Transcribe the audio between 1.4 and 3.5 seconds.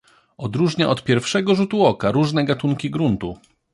rzutu oka różne gatunki gruntu."